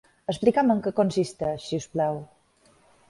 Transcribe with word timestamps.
Explica'm 0.31 0.71
en 0.75 0.79
què 0.87 0.93
consisteix, 1.01 1.67
si 1.67 1.79
us 1.83 1.87
plau. 1.97 2.19